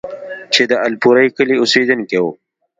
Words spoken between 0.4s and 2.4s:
چې د الپورۍ کلي اوسيدونکی وو،